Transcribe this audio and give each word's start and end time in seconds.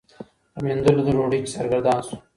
په 0.53 0.59
میندلو 0.65 1.01
د 1.05 1.09
ډوډۍ 1.15 1.39
چي 1.45 1.51
سرګردان 1.55 1.99
سو 2.07 2.15